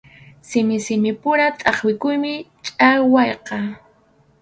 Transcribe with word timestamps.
Simi 0.47 0.77
simipura 0.85 1.45
tʼaqwinakuymi 1.59 2.33
chʼaqwayqa. 2.65 3.57